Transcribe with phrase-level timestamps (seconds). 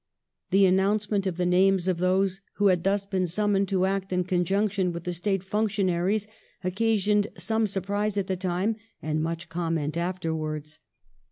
[0.49, 4.23] The announcement of the names of those who had thus been summoned to act in
[4.23, 6.27] con junction with the State functionaries
[6.63, 10.79] occasioned some surprise at the time and much comment afterwards.